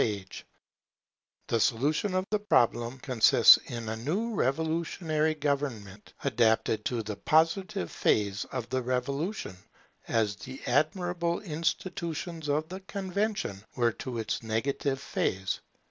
[0.01, 4.33] [Popular dictatorship with freedom of speech] The solution of the problem consists in a new
[4.33, 9.55] revolutionary government, adapted to the Positive phase of the Revolution,
[10.07, 15.59] as the admirable institutions of the Convention were to its negative phase.